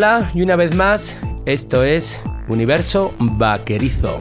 Hola 0.00 0.30
y 0.32 0.40
una 0.40 0.56
vez 0.56 0.74
más, 0.74 1.14
esto 1.44 1.84
es 1.84 2.18
Universo 2.48 3.14
Vaquerizo. 3.18 4.18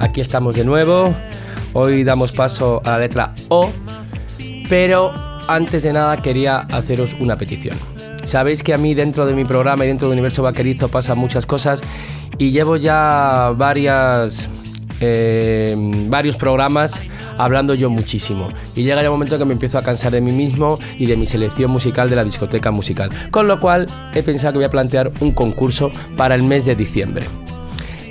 Aquí 0.00 0.20
estamos 0.20 0.56
de 0.56 0.64
nuevo. 0.64 1.14
Hoy 1.74 2.02
damos 2.02 2.32
paso 2.32 2.82
a 2.84 2.90
la 2.90 2.98
letra 2.98 3.34
O, 3.50 3.70
pero 4.68 5.14
antes 5.46 5.84
de 5.84 5.92
nada 5.92 6.20
quería 6.20 6.58
haceros 6.58 7.14
una 7.20 7.36
petición. 7.36 7.93
Sabéis 8.34 8.64
que 8.64 8.74
a 8.74 8.78
mí 8.78 8.94
dentro 8.94 9.26
de 9.26 9.32
mi 9.32 9.44
programa 9.44 9.84
y 9.84 9.86
dentro 9.86 10.08
del 10.08 10.14
universo 10.14 10.42
vaquerizo 10.42 10.88
pasan 10.88 11.16
muchas 11.18 11.46
cosas 11.46 11.80
y 12.36 12.50
llevo 12.50 12.76
ya 12.76 13.54
eh, 14.98 15.76
varios 16.08 16.36
programas 16.36 17.00
hablando 17.38 17.74
yo 17.74 17.90
muchísimo. 17.90 18.48
Y 18.74 18.82
llega 18.82 19.02
ya 19.02 19.08
un 19.08 19.14
momento 19.14 19.38
que 19.38 19.44
me 19.44 19.52
empiezo 19.52 19.78
a 19.78 19.84
cansar 19.84 20.10
de 20.10 20.20
mí 20.20 20.32
mismo 20.32 20.80
y 20.98 21.06
de 21.06 21.16
mi 21.16 21.26
selección 21.26 21.70
musical 21.70 22.10
de 22.10 22.16
la 22.16 22.24
discoteca 22.24 22.72
musical. 22.72 23.08
Con 23.30 23.46
lo 23.46 23.60
cual 23.60 23.86
he 24.12 24.24
pensado 24.24 24.54
que 24.54 24.58
voy 24.58 24.64
a 24.64 24.70
plantear 24.70 25.12
un 25.20 25.30
concurso 25.30 25.92
para 26.16 26.34
el 26.34 26.42
mes 26.42 26.64
de 26.64 26.74
diciembre. 26.74 27.28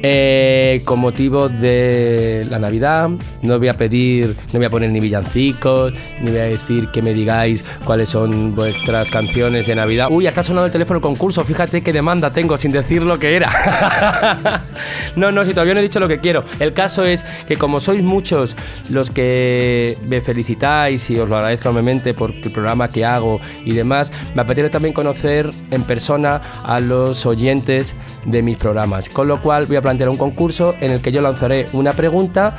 Eh, 0.05 0.81
con 0.83 0.99
motivo 0.99 1.47
de 1.47 2.45
la 2.49 2.59
Navidad, 2.59 3.09
no 3.41 3.57
voy 3.57 3.69
a 3.69 3.77
pedir, 3.77 4.35
no 4.51 4.59
voy 4.59 4.65
a 4.65 4.69
poner 4.69 4.91
ni 4.91 4.99
villancicos, 4.99 5.93
ni 6.21 6.29
voy 6.29 6.39
a 6.39 6.43
decir 6.43 6.89
que 6.89 7.01
me 7.01 7.13
digáis 7.13 7.63
cuáles 7.85 8.09
son 8.09 8.53
vuestras 8.53 9.09
canciones 9.09 9.65
de 9.65 9.75
Navidad. 9.75 10.09
Uy, 10.11 10.27
está 10.27 10.43
sonando 10.43 10.65
el 10.65 10.73
teléfono 10.73 10.97
el 10.97 11.01
concurso, 11.01 11.45
fíjate 11.45 11.81
qué 11.81 11.93
demanda 11.93 12.31
tengo 12.31 12.57
sin 12.57 12.73
decir 12.73 13.03
lo 13.03 13.17
que 13.17 13.37
era. 13.37 14.61
no, 15.16 15.31
no, 15.31 15.45
si 15.45 15.52
todavía 15.52 15.73
no 15.73 15.80
he 15.80 15.84
dicho 15.84 16.00
lo 16.00 16.08
que 16.08 16.20
quiero. 16.20 16.44
El 16.59 16.73
caso 16.73 17.06
es 17.06 17.23
que 17.48 17.58
como 17.58 17.80
sois 17.80 18.03
muchos 18.03 18.56
los 18.89 19.09
que 19.09 19.98
me 20.08 20.22
felicitáis 20.22 21.09
y 21.09 21.20
os 21.20 21.30
lo 21.30 21.38
agradezco 21.38 21.70
enormemente 21.70 22.14
por 22.14 22.31
el 22.31 22.52
programa 22.52 22.88
que 22.88 23.06
hago 23.06 23.39
y 23.66 23.73
demás, 23.73 24.11
me 24.36 24.42
apetece 24.42 24.70
también 24.70 24.94
conocer 24.94 25.50
en 25.72 25.84
persona 25.84 26.42
a 26.64 26.80
los 26.80 27.26
oyentes 27.26 27.94
de 28.26 28.42
mis 28.42 28.58
programas. 28.58 29.09
Con 29.09 29.28
lo 29.28 29.42
cual 29.42 29.66
voy 29.66 29.78
a 29.78 29.81
plantear 29.81 30.09
un 30.09 30.17
concurso 30.17 30.76
en 30.80 30.92
el 30.92 31.02
que 31.02 31.11
yo 31.11 31.22
lanzaré 31.22 31.66
una 31.73 31.94
pregunta 31.94 32.58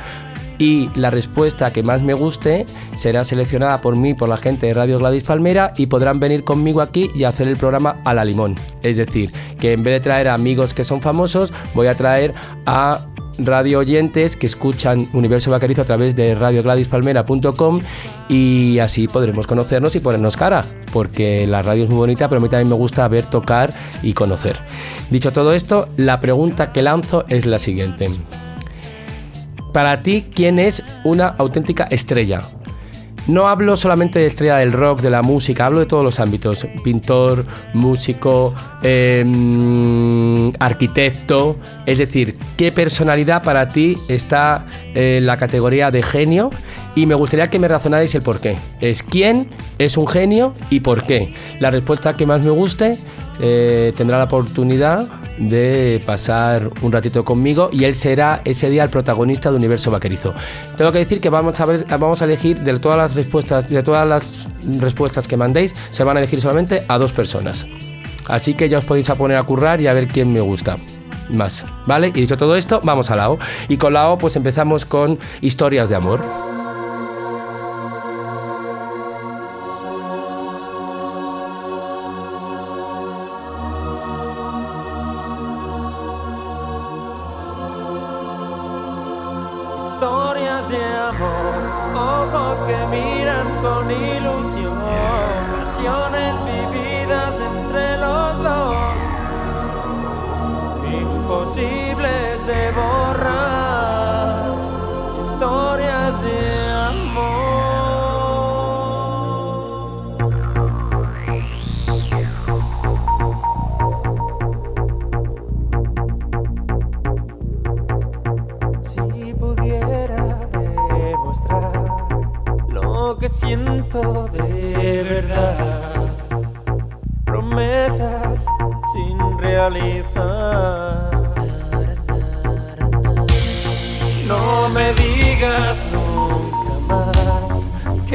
y 0.57 0.89
la 0.95 1.09
respuesta 1.09 1.71
que 1.71 1.83
más 1.83 2.01
me 2.01 2.13
guste 2.13 2.65
será 2.95 3.23
seleccionada 3.23 3.81
por 3.81 3.95
mí, 3.95 4.13
por 4.13 4.29
la 4.29 4.37
gente 4.37 4.67
de 4.67 4.73
Radio 4.73 4.99
Gladys 4.99 5.23
Palmera 5.23 5.73
y 5.77 5.87
podrán 5.87 6.19
venir 6.19 6.43
conmigo 6.43 6.81
aquí 6.81 7.09
y 7.13 7.23
hacer 7.23 7.47
el 7.47 7.57
programa 7.57 7.97
a 8.05 8.13
la 8.13 8.25
limón. 8.25 8.55
Es 8.81 8.97
decir, 8.97 9.31
que 9.59 9.73
en 9.73 9.83
vez 9.83 9.93
de 9.95 9.99
traer 9.99 10.27
a 10.27 10.33
amigos 10.33 10.73
que 10.73 10.83
son 10.83 11.01
famosos, 11.01 11.53
voy 11.73 11.87
a 11.87 11.95
traer 11.95 12.33
a 12.65 13.05
radio 13.37 13.79
oyentes 13.79 14.35
que 14.35 14.45
escuchan 14.45 15.07
Universo 15.13 15.51
Vaquerizo 15.51 15.81
a 15.81 15.85
través 15.85 16.15
de 16.15 16.35
radiogladyspalmera.com 16.35 17.81
y 18.29 18.79
así 18.79 19.07
podremos 19.07 19.47
conocernos 19.47 19.95
y 19.95 19.99
ponernos 19.99 20.37
cara, 20.37 20.63
porque 20.93 21.45
la 21.47 21.61
radio 21.61 21.83
es 21.83 21.89
muy 21.89 21.97
bonita, 21.97 22.29
pero 22.29 22.39
a 22.39 22.41
mí 22.41 22.49
también 22.49 22.69
me 22.69 22.75
gusta 22.75 23.07
ver, 23.07 23.25
tocar 23.25 23.73
y 24.01 24.13
conocer. 24.13 24.57
Dicho 25.09 25.33
todo 25.33 25.53
esto, 25.53 25.89
la 25.97 26.19
pregunta 26.19 26.71
que 26.71 26.81
lanzo 26.81 27.25
es 27.27 27.45
la 27.45 27.59
siguiente. 27.59 28.09
Para 29.75 30.01
ti, 30.01 30.23
¿quién 30.33 30.57
es 30.57 30.81
una 31.03 31.35
auténtica 31.37 31.83
estrella? 31.91 32.39
No 33.27 33.49
hablo 33.49 33.75
solamente 33.75 34.19
de 34.19 34.27
estrella 34.27 34.55
del 34.55 34.71
rock, 34.71 35.01
de 35.01 35.09
la 35.09 35.21
música, 35.21 35.65
hablo 35.65 35.81
de 35.81 35.85
todos 35.85 36.01
los 36.01 36.21
ámbitos. 36.21 36.65
Pintor, 36.81 37.45
músico, 37.73 38.53
em, 38.81 40.53
arquitecto. 40.59 41.57
Es 41.85 41.97
decir, 41.97 42.37
¿qué 42.55 42.71
personalidad 42.71 43.43
para 43.43 43.67
ti 43.67 43.97
está 44.07 44.65
en 44.93 45.25
la 45.25 45.35
categoría 45.35 45.91
de 45.91 46.03
genio? 46.03 46.51
Y 46.95 47.05
me 47.05 47.15
gustaría 47.15 47.49
que 47.49 47.59
me 47.59 47.67
razonarais 47.67 48.15
el 48.15 48.21
por 48.21 48.39
qué. 48.39 48.55
Es 48.79 49.03
quién 49.03 49.49
es 49.77 49.97
un 49.97 50.07
genio 50.07 50.53
y 50.69 50.79
por 50.79 51.03
qué. 51.03 51.33
La 51.59 51.69
respuesta 51.69 52.13
que 52.13 52.25
más 52.25 52.45
me 52.45 52.51
guste 52.51 52.97
eh, 53.39 53.93
tendrá 53.95 54.17
la 54.17 54.25
oportunidad 54.25 55.07
de 55.37 56.01
pasar 56.05 56.69
un 56.81 56.91
ratito 56.91 57.25
conmigo 57.25 57.69
y 57.71 57.83
él 57.83 57.95
será 57.95 58.41
ese 58.45 58.69
día 58.69 58.83
el 58.83 58.89
protagonista 58.89 59.51
de 59.51 59.57
Universo 59.57 59.91
Vaquerizo. 59.91 60.33
Tengo 60.77 60.91
que 60.91 60.99
decir 60.99 61.19
que 61.19 61.29
vamos 61.29 62.21
a 62.21 62.25
elegir 62.25 62.59
de 62.59 62.79
todas 62.79 62.97
las 62.97 63.15
respuestas, 63.15 63.69
de 63.69 63.83
todas 63.83 64.07
las 64.07 64.47
respuestas 64.79 65.27
que 65.27 65.37
mandéis, 65.37 65.75
se 65.89 66.03
van 66.03 66.17
a 66.17 66.19
elegir 66.19 66.41
solamente 66.41 66.83
a 66.87 66.97
dos 66.97 67.11
personas. 67.11 67.65
Así 68.27 68.53
que 68.53 68.69
ya 68.69 68.79
os 68.79 68.85
podéis 68.85 69.09
a 69.09 69.15
poner 69.15 69.37
a 69.37 69.43
currar 69.43 69.81
y 69.81 69.87
a 69.87 69.93
ver 69.93 70.07
quién 70.07 70.31
me 70.31 70.41
gusta 70.41 70.77
más, 71.29 71.65
¿vale? 71.85 72.09
Y 72.09 72.21
dicho 72.21 72.37
todo 72.37 72.55
esto, 72.55 72.79
vamos 72.83 73.11
a 73.11 73.15
la 73.15 73.29
O. 73.29 73.39
Y 73.67 73.77
con 73.77 73.93
la 73.93 74.09
O 74.09 74.17
pues 74.17 74.35
empezamos 74.35 74.85
con 74.85 75.19
historias 75.41 75.89
de 75.89 75.95
amor. 75.95 76.54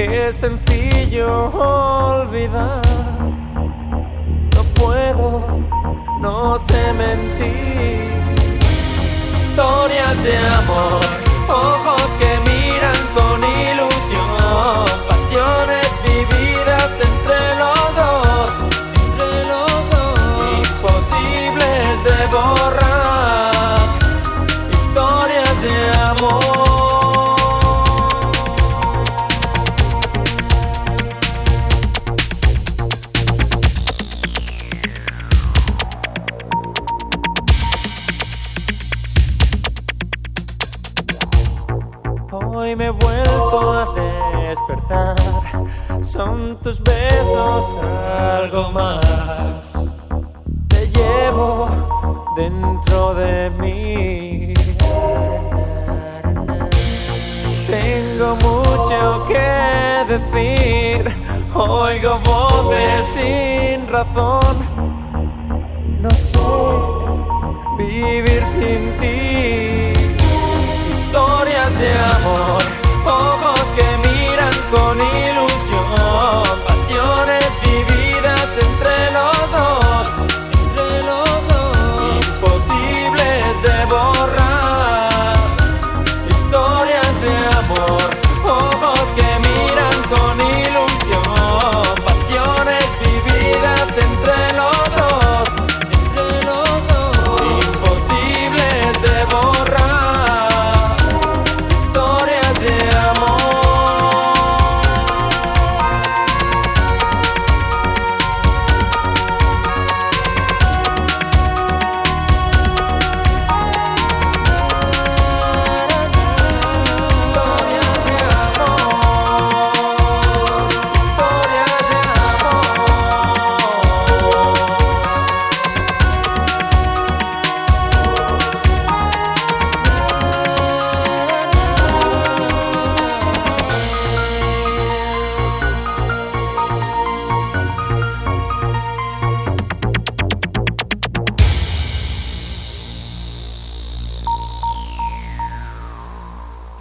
Es 0.08 0.36
sencillo 0.36 1.50
olvidar. 1.52 2.80
No 4.54 4.62
puedo, 4.74 5.60
no 6.20 6.58
sé 6.58 6.92
mentir. 6.94 8.08
Historias 9.34 10.22
de 10.22 10.38
amor, 10.38 11.00
ojos 11.48 12.16
que 12.18 12.50
miran 12.50 12.96
con 13.14 13.40
ilusión, 13.44 14.86
pasiones 15.08 15.88
vividas 16.02 17.00
entre 17.00 17.56
los 17.58 17.94
dos, 17.94 18.50
entre 19.04 19.44
los 19.48 19.90
dos, 19.90 20.16
imposibles 20.56 22.04
de 22.04 22.26
borrar, 22.32 22.79
tus 46.62 46.82
besos 46.82 47.78
algo 47.78 48.70
más. 48.72 50.06
Te 50.68 50.88
llevo 50.88 51.68
dentro 52.36 53.14
de 53.14 53.50
mí. 53.50 54.54
Tengo 57.66 58.36
mucho 58.36 59.24
que 59.26 60.04
decir. 60.08 61.04
Oigo 61.54 62.20
voces 62.20 63.06
sin 63.06 63.88
razón. 63.88 64.56
No 66.00 66.10
sé 66.10 66.38
vivir 67.78 68.42
sin 68.46 68.96
ti 68.98 70.00
historias 71.10 71.78
de 71.78 71.92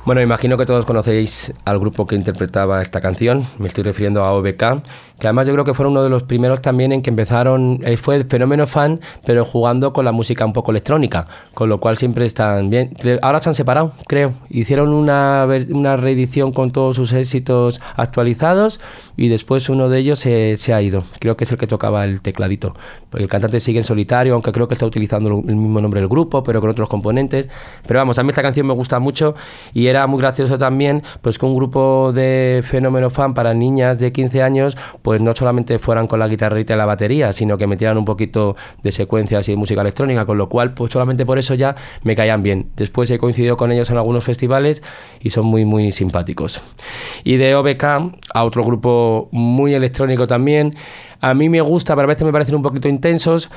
Bueno, 0.10 0.24
imagino 0.24 0.58
que 0.58 0.66
todos 0.66 0.86
conocéis 0.86 1.54
al 1.66 1.78
grupo 1.78 2.08
que 2.08 2.16
interpretaba 2.16 2.82
esta 2.82 3.00
canción, 3.00 3.46
me 3.60 3.68
estoy 3.68 3.84
refiriendo 3.84 4.24
a 4.24 4.34
OBK, 4.34 4.82
que 5.20 5.28
además 5.28 5.46
yo 5.46 5.54
creo 5.54 5.66
que 5.66 5.76
fueron 5.76 5.92
uno 5.92 6.02
de 6.02 6.10
los 6.10 6.24
primeros 6.24 6.64
también 6.64 6.92
en 6.92 7.04
que 7.04 7.12
empezaron, 7.12 7.80
eh, 7.84 7.96
fue 7.96 8.24
fenómeno 8.24 8.66
fan, 8.66 9.00
pero 9.24 9.46
jugando 9.46 9.94
con 9.94 10.06
la 10.06 10.12
música 10.12 10.44
un 10.48 10.54
poco 10.54 10.72
electrónica, 10.72 11.28
con 11.54 11.70
lo 11.70 11.80
cual 11.80 11.96
siempre 11.96 12.26
están 12.26 12.72
bien. 12.72 12.96
Ahora 13.22 13.38
se 13.38 13.50
han 13.50 13.54
separado, 13.54 13.92
creo, 14.08 14.34
hicieron 14.50 14.90
una, 14.90 15.46
una 15.70 15.96
reedición 15.96 16.54
con 16.54 16.72
todos 16.72 16.96
sus 16.96 17.14
éxitos 17.14 17.80
actualizados 17.96 18.80
y 19.20 19.28
después 19.28 19.68
uno 19.68 19.90
de 19.90 20.00
ellos 20.00 20.20
se, 20.20 20.56
se 20.56 20.74
ha 20.74 20.82
ido, 20.82 21.04
creo 21.20 21.36
que 21.36 21.44
es 21.44 21.52
el 21.52 21.58
que 21.58 21.68
tocaba 21.68 22.06
el 22.06 22.22
tecladito, 22.22 22.74
el 23.18 23.28
cantante 23.28 23.60
sigue 23.60 23.80
en 23.80 23.84
solitario, 23.84 24.34
aunque 24.34 24.54
creo 24.54 24.70
que 24.70 24.76
está 24.76 24.86
utilizando 24.86 25.44
el 25.46 25.56
mismo 25.58 25.82
nombre 25.82 26.00
del 26.00 26.08
grupo, 26.08 26.42
pero 26.42 26.62
con 26.62 26.70
otros 26.70 26.88
componentes, 26.88 27.50
pero 27.86 28.00
vamos, 28.00 28.18
a 28.18 28.24
mí 28.24 28.30
esta 28.30 28.42
canción 28.42 28.66
me 28.66 28.74
gusta 28.74 29.00
mucho 29.00 29.36
y 29.74 29.88
era 29.88 30.08
muy 30.08 30.20
gracioso 30.20 30.58
también, 30.58 31.04
pues 31.22 31.38
que 31.38 31.46
un 31.46 31.54
grupo 31.54 32.14
de 32.14 32.62
fenómeno 32.64 33.10
fan 33.10 33.34
para 33.34 33.54
niñas 33.54 34.00
de 34.00 34.14
15 34.14 34.42
años, 34.42 34.78
pues 35.02 35.20
no 35.20 35.36
solamente 35.36 35.80
fueran 35.80 36.08
con 36.08 36.20
la 36.20 36.28
guitarrita 36.30 36.74
y 36.74 36.78
la 36.78 36.86
batería, 36.86 37.34
sino 37.34 37.58
que 37.58 37.68
metieran 37.68 37.98
un 37.98 38.06
poquito 38.06 38.56
de 38.84 38.94
secuencias 38.94 39.50
y 39.50 39.52
de 39.52 39.58
música 39.58 39.82
electrónica, 39.82 40.26
con 40.26 40.38
lo 40.38 40.48
cual, 40.48 40.74
pues 40.74 40.94
solamente 40.94 41.26
por 41.26 41.38
eso 41.38 41.56
ya 41.56 41.76
me 42.04 42.16
caían 42.16 42.42
bien. 42.42 42.70
Después 42.78 43.12
he 43.12 43.18
coincidido 43.18 43.58
con 43.58 43.74
ellos 43.74 43.90
en 43.90 43.98
algunos 43.98 44.24
festivales 44.24 44.82
y 45.20 45.32
son 45.32 45.46
muy, 45.46 45.66
muy 45.66 45.92
simpáticos. 45.92 46.62
Y 47.26 47.36
de 47.36 47.54
OBK 47.56 47.84
a 47.84 48.44
otro 48.46 48.64
grupo 48.64 49.09
muy 49.32 49.74
electrónico 49.74 50.28
también. 50.28 50.76
A 51.22 51.34
mí 51.34 51.50
me 51.50 51.62
gusta, 51.62 51.96
pero 51.96 52.06
a 52.06 52.10
veces 52.10 52.26
me 52.26 52.32
parecen 52.32 52.56
un 52.56 52.64
poquito 52.64 52.88
intensos, 52.88 53.50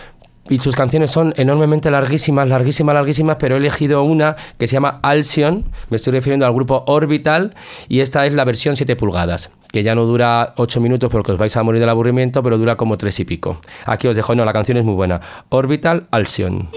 y 0.49 0.59
sus 0.59 0.75
canciones 0.75 1.11
son 1.11 1.33
enormemente 1.37 1.91
larguísimas, 1.91 2.49
larguísimas, 2.49 2.95
larguísimas, 2.95 3.37
pero 3.39 3.55
he 3.55 3.59
elegido 3.59 4.03
una 4.03 4.37
que 4.59 4.67
se 4.67 4.75
llama 4.75 4.99
Alcyon, 5.03 5.65
me 5.89 5.97
estoy 5.97 6.13
refiriendo 6.13 6.47
al 6.47 6.53
grupo 6.53 6.85
Orbital, 6.87 7.55
y 7.89 8.01
esta 8.01 8.27
es 8.27 8.35
la 8.35 8.45
versión 8.45 8.77
7 8.77 8.97
pulgadas, 8.97 9.51
que 9.71 9.83
ya 9.83 9.95
no 9.95 10.05
dura 10.05 10.55
8 10.57 10.81
minutos 10.81 11.11
porque 11.11 11.33
os 11.33 11.39
vais 11.39 11.57
a 11.57 11.63
morir 11.63 11.81
del 11.81 11.91
aburrimiento, 11.91 12.43
pero 12.43 12.59
dura 12.59 12.77
como 12.77 12.99
3 12.99 13.21
y 13.21 13.25
pico. 13.25 13.59
Aquí 13.87 14.09
os 14.09 14.17
dejo, 14.17 14.35
no, 14.35 14.45
la 14.45 14.53
canción 14.53 14.77
es 14.79 14.85
muy 14.85 14.95
buena. 14.95 15.21
Orbital 15.49 16.09
Alcyon. 16.11 16.71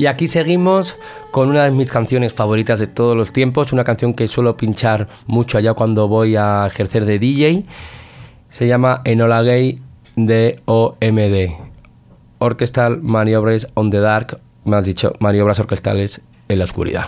Y 0.00 0.06
aquí 0.06 0.28
seguimos 0.28 0.96
con 1.30 1.50
una 1.50 1.64
de 1.64 1.72
mis 1.72 1.90
canciones 1.90 2.32
favoritas 2.32 2.80
de 2.80 2.86
todos 2.86 3.14
los 3.14 3.34
tiempos, 3.34 3.70
una 3.74 3.84
canción 3.84 4.14
que 4.14 4.28
suelo 4.28 4.56
pinchar 4.56 5.08
mucho 5.26 5.58
allá 5.58 5.74
cuando 5.74 6.08
voy 6.08 6.36
a 6.36 6.66
ejercer 6.66 7.04
de 7.04 7.18
DJ. 7.18 7.66
Se 8.48 8.66
llama 8.66 9.02
Enola 9.04 9.42
Gay 9.42 9.78
de 10.16 10.58
OMD. 10.64 11.52
Orchestral 12.38 13.02
Maniobras 13.02 13.66
on 13.74 13.90
the 13.90 14.00
Dark, 14.00 14.40
más 14.64 14.86
dicho, 14.86 15.12
maniobras 15.20 15.60
orquestales 15.60 16.22
en 16.48 16.60
la 16.60 16.64
oscuridad. 16.64 17.04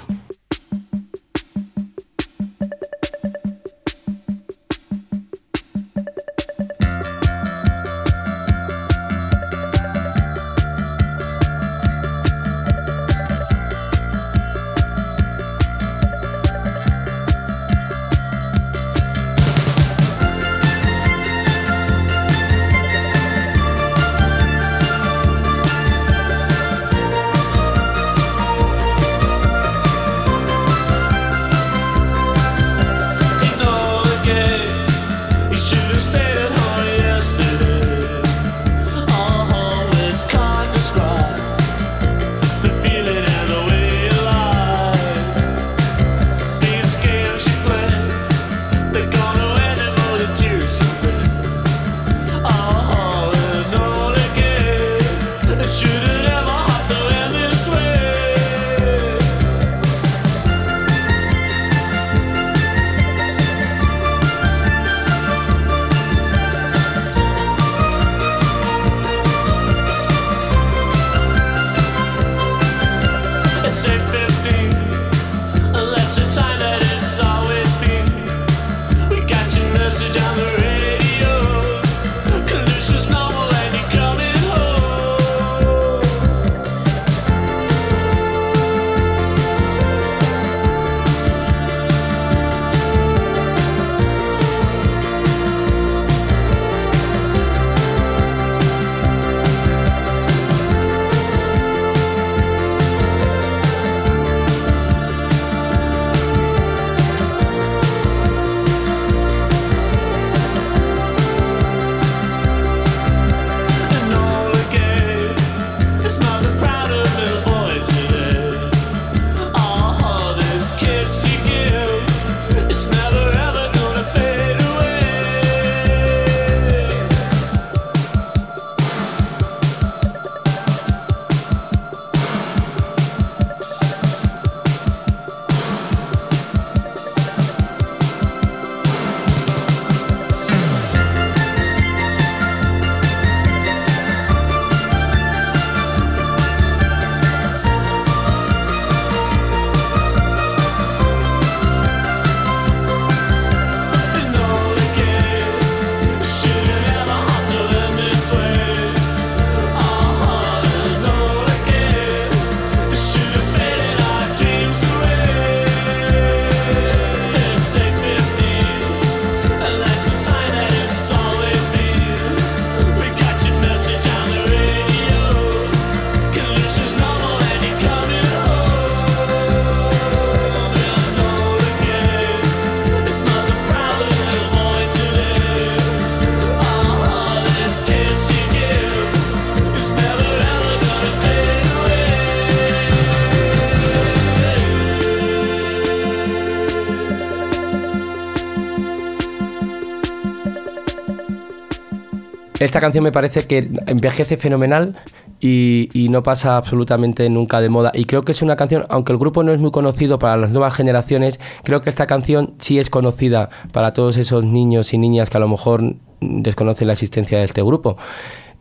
Esta 202.62 202.80
canción 202.80 203.02
me 203.02 203.10
parece 203.10 203.42
que 203.48 203.68
envejece 203.88 204.36
fenomenal 204.36 204.94
y, 205.40 205.88
no 206.10 206.22
pasa 206.22 206.56
absolutamente 206.56 207.28
nunca 207.28 207.60
de 207.60 207.68
moda. 207.68 207.90
Y 207.92 208.04
creo 208.04 208.22
que 208.22 208.30
es 208.30 208.40
una 208.40 208.54
canción, 208.54 208.86
aunque 208.88 209.12
el 209.12 209.18
grupo 209.18 209.42
no 209.42 209.50
es 209.50 209.58
muy 209.58 209.72
conocido 209.72 210.20
para 210.20 210.36
las 210.36 210.50
nuevas 210.50 210.72
generaciones, 210.72 211.40
creo 211.64 211.80
que 211.80 211.90
esta 211.90 212.06
canción 212.06 212.54
sí 212.60 212.78
es 212.78 212.88
conocida 212.88 213.50
para 213.72 213.92
todos 213.92 214.16
esos 214.16 214.44
niños 214.44 214.94
y 214.94 214.98
niñas 214.98 215.28
que 215.28 215.38
a 215.38 215.40
lo 215.40 215.48
mejor 215.48 215.96
desconocen 216.20 216.86
la 216.86 216.92
existencia 216.92 217.38
de 217.38 217.44
este 217.46 217.62
grupo. 217.62 217.96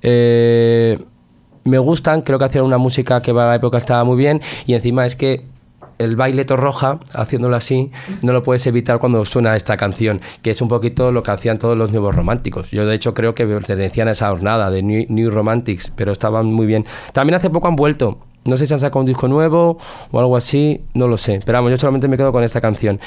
Eh, 0.02 0.98
me 1.64 1.78
gustan, 1.78 2.24
creo 2.24 2.40
que 2.40 2.46
hacían 2.46 2.66
una 2.66 2.80
música 2.80 3.22
que 3.22 3.32
para 3.32 3.50
la 3.50 3.56
época 3.56 3.78
estaba 3.78 4.04
muy 4.04 4.18
bien 4.18 4.42
y 4.66 4.74
encima 4.74 5.06
es 5.06 5.16
que 5.16 5.46
el 6.04 6.16
baile 6.16 6.44
roja, 6.44 7.00
haciéndolo 7.14 7.56
así, 7.56 7.92
no 8.22 8.34
lo 8.34 8.44
puedes 8.44 8.66
evitar 8.68 9.00
cuando 9.00 9.24
suena 9.26 9.56
esta 9.56 9.78
canción, 9.78 10.22
que 10.42 10.52
es 10.52 10.62
un 10.62 10.68
poquito 10.68 11.12
lo 11.12 11.24
que 11.24 11.32
hacían 11.32 11.58
todos 11.58 11.78
los 11.78 11.92
nuevos 11.92 12.16
románticos. 12.16 12.72
Yo, 12.72 12.86
de 12.86 12.96
hecho, 12.96 13.14
creo 13.14 13.36
que 13.36 13.46
pertenecían 13.46 14.08
a 14.08 14.12
esa 14.12 14.30
jornada 14.30 14.70
de 14.70 14.84
New, 14.84 15.06
New 15.10 15.30
Romantics, 15.30 15.92
pero 15.96 16.12
estaban 16.12 16.48
muy 16.48 16.66
bien. 16.66 16.86
También 17.14 17.36
hace 17.36 17.50
poco 17.50 17.68
han 17.68 17.76
vuelto. 17.76 18.20
No 18.44 18.58
sé 18.58 18.66
si 18.66 18.74
han 18.74 18.80
sacado 18.80 19.02
un 19.02 19.06
disco 19.06 19.28
nuevo 19.28 19.78
o 20.12 20.20
algo 20.20 20.36
así, 20.36 20.82
no 20.96 21.08
lo 21.08 21.18
sé. 21.18 21.42
Pero 21.46 21.60
vamos, 21.60 21.72
yo 21.72 21.78
solamente 21.78 22.08
me 22.08 22.18
quedo 22.18 22.32
con 22.32 22.44
esta 22.44 22.60
canción. 22.60 23.00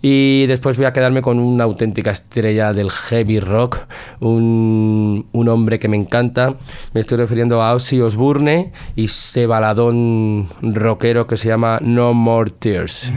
Y 0.00 0.46
después 0.46 0.76
voy 0.76 0.86
a 0.86 0.92
quedarme 0.92 1.22
con 1.22 1.38
una 1.38 1.64
auténtica 1.64 2.10
estrella 2.10 2.72
del 2.72 2.90
heavy 2.90 3.40
rock, 3.40 3.80
un, 4.20 5.26
un 5.32 5.48
hombre 5.48 5.78
que 5.78 5.88
me 5.88 5.96
encanta. 5.96 6.54
Me 6.92 7.00
estoy 7.00 7.18
refiriendo 7.18 7.62
a 7.62 7.74
Ozzy 7.74 8.00
Osbourne 8.00 8.72
y 8.94 9.06
ese 9.06 9.46
baladón 9.46 10.48
rockero 10.62 11.26
que 11.26 11.36
se 11.36 11.48
llama 11.48 11.78
No 11.82 12.14
More 12.14 12.50
Tears. 12.50 13.12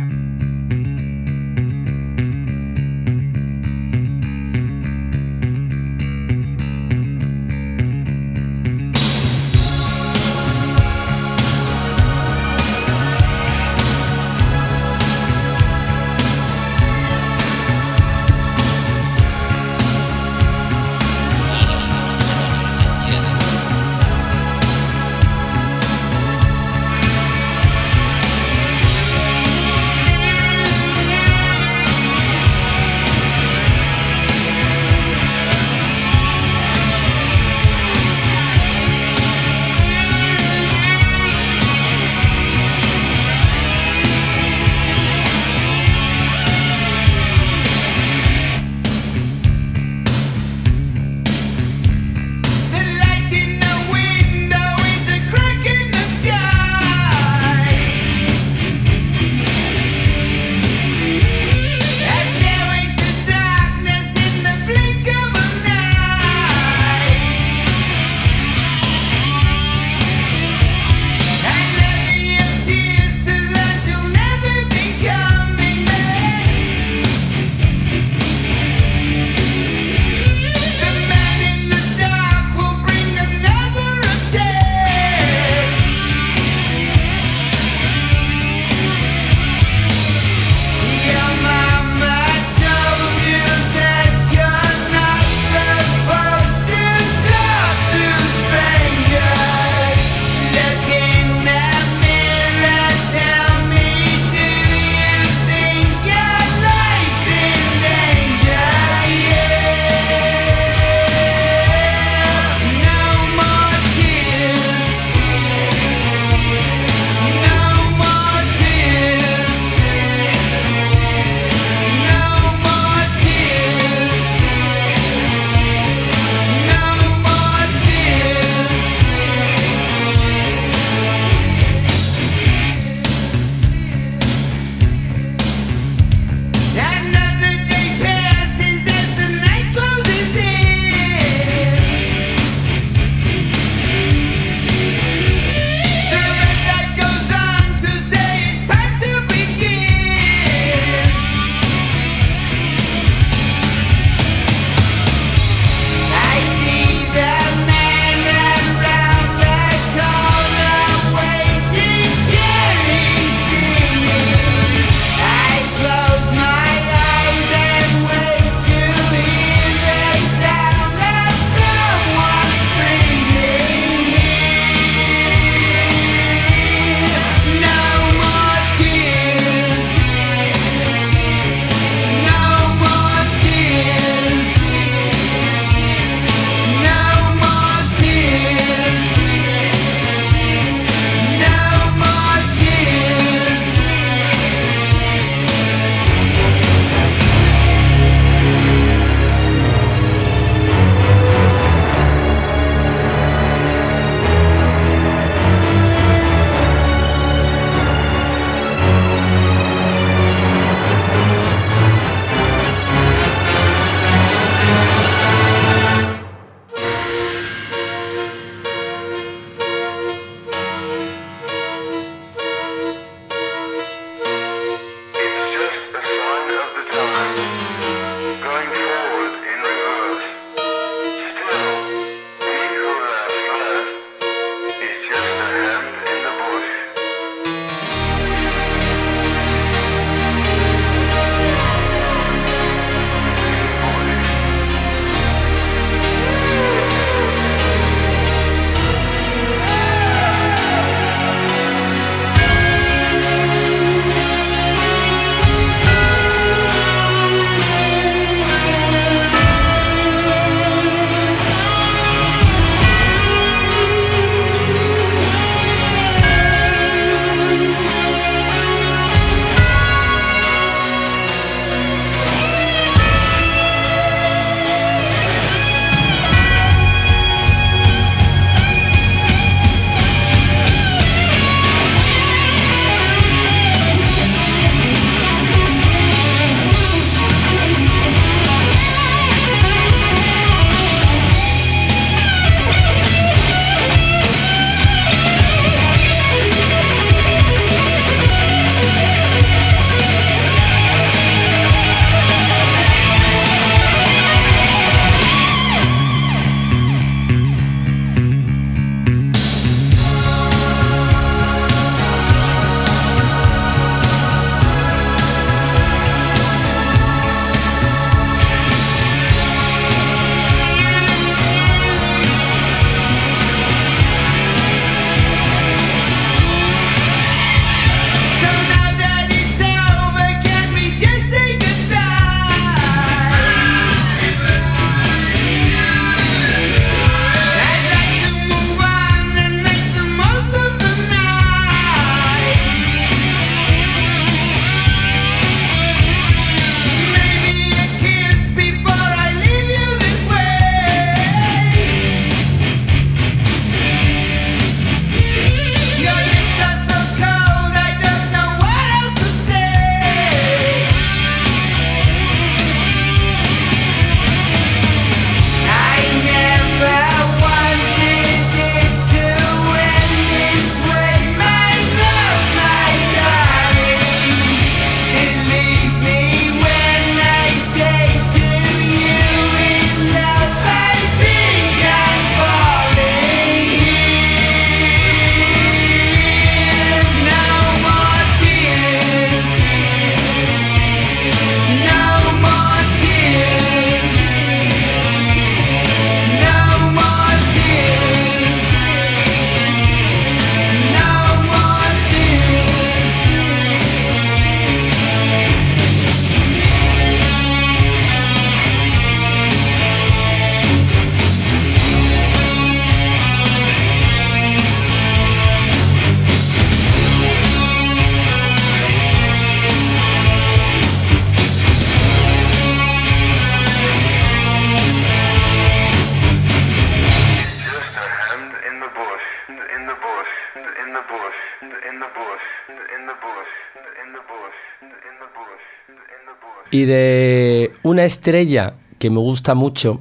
Y 436.72 436.86
de 436.86 437.74
una 437.84 438.06
estrella 438.06 438.76
que 438.98 439.10
me 439.10 439.20
gusta 439.20 439.56
mucho, 439.56 440.00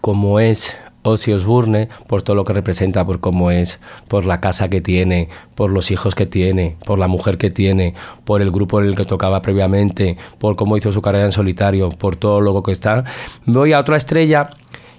como 0.00 0.38
es 0.38 0.78
Ozzy 1.02 1.32
Osbourne, 1.32 1.88
por 2.06 2.22
todo 2.22 2.36
lo 2.36 2.44
que 2.44 2.52
representa, 2.52 3.04
por 3.04 3.18
cómo 3.18 3.50
es, 3.50 3.80
por 4.06 4.24
la 4.24 4.40
casa 4.40 4.68
que 4.68 4.80
tiene, 4.80 5.28
por 5.56 5.70
los 5.70 5.90
hijos 5.90 6.14
que 6.14 6.26
tiene, 6.26 6.76
por 6.86 7.00
la 7.00 7.08
mujer 7.08 7.38
que 7.38 7.50
tiene, 7.50 7.94
por 8.24 8.40
el 8.40 8.52
grupo 8.52 8.80
en 8.80 8.86
el 8.86 8.94
que 8.94 9.04
tocaba 9.04 9.42
previamente, 9.42 10.16
por 10.38 10.54
cómo 10.54 10.76
hizo 10.76 10.92
su 10.92 11.02
carrera 11.02 11.24
en 11.24 11.32
solitario, 11.32 11.88
por 11.88 12.14
todo 12.14 12.40
lo 12.40 12.62
que 12.62 12.70
está. 12.70 13.02
Voy 13.44 13.72
a 13.72 13.80
otra 13.80 13.96
estrella 13.96 14.50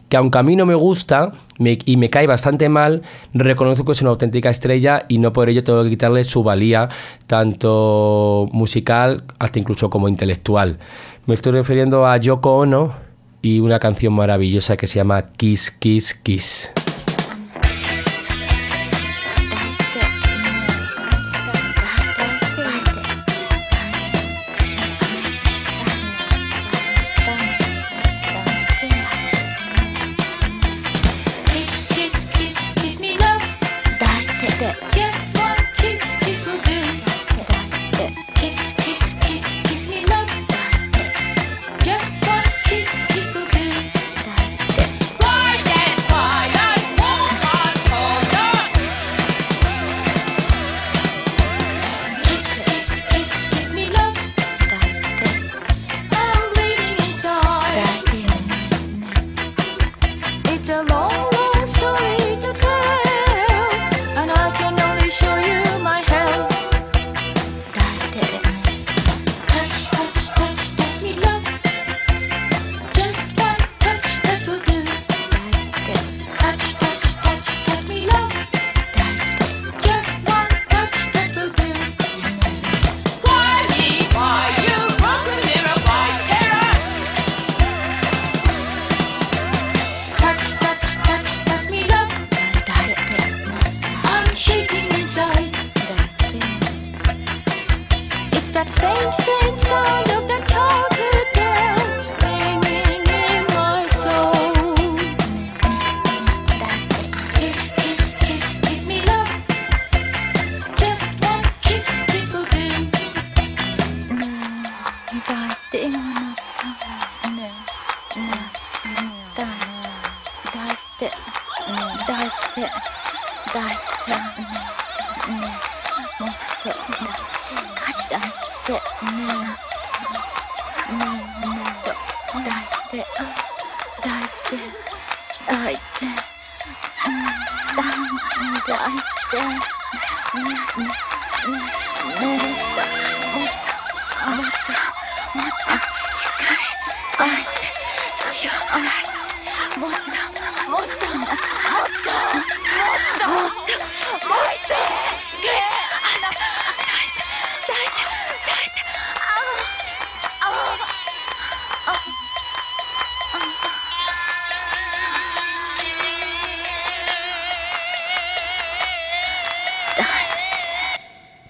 que 0.09 0.17
aunque 0.17 0.37
a 0.37 0.43
mí 0.43 0.55
no 0.55 0.67
me 0.67 0.75
gusta 0.75 1.31
y 1.57 1.97
me 1.97 2.09
cae 2.09 2.27
bastante 2.27 2.69
mal, 2.69 3.01
reconozco 3.33 3.85
que 3.85 3.93
es 3.93 4.01
una 4.01 4.11
auténtica 4.11 4.49
estrella 4.49 5.05
y 5.07 5.17
no 5.17 5.33
por 5.33 5.49
ello 5.49 5.63
tengo 5.63 5.83
que 5.83 5.89
quitarle 5.89 6.23
su 6.23 6.43
valía, 6.43 6.89
tanto 7.25 8.47
musical 8.51 9.23
hasta 9.39 9.57
incluso 9.57 9.89
como 9.89 10.07
intelectual. 10.07 10.77
Me 11.25 11.35
estoy 11.35 11.53
refiriendo 11.53 12.05
a 12.05 12.17
Yoko 12.17 12.57
Ono 12.57 12.93
y 13.41 13.61
una 13.61 13.79
canción 13.79 14.11
maravillosa 14.11 14.75
que 14.75 14.87
se 14.87 14.95
llama 14.95 15.31
Kiss, 15.31 15.71
Kiss, 15.71 16.13
Kiss. 16.15 16.69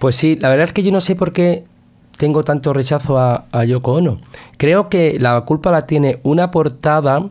Pues 0.04 0.18
sí, 0.18 0.36
la 0.36 0.50
verdad 0.50 0.66
es 0.66 0.74
que 0.74 0.84
yo 0.84 0.92
no 0.92 1.00
sé 1.00 1.16
por 1.16 1.32
qué 1.32 1.64
tengo 2.18 2.44
tanto 2.44 2.74
rechazo 2.74 3.18
a, 3.18 3.64
Yoko 3.64 3.94
Ono. 3.94 4.20
Creo 4.58 4.90
que 4.90 5.18
la 5.18 5.40
culpa 5.46 5.72
la 5.72 5.88
tiene 5.88 6.20
una 6.24 6.52
portada 6.52 7.30